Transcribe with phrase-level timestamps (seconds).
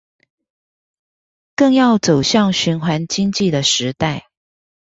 [1.55, 4.31] 更要走向循環經濟的時代